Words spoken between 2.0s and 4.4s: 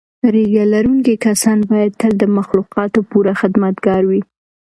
تل د مخلوقاتو پوره خدمتګار وي.